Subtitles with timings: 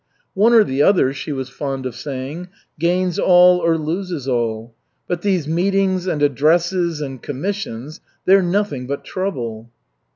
[0.33, 2.47] "One or the other," she was fond of saying,
[2.79, 4.73] "gains all or loses all.
[5.07, 9.69] But these meetings and addresses and commissions, they're nothing but trouble."